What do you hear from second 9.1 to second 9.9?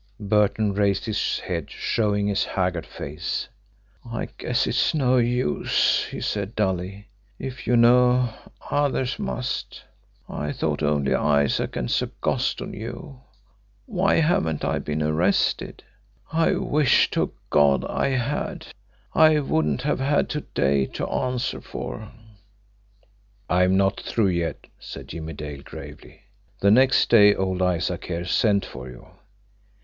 must.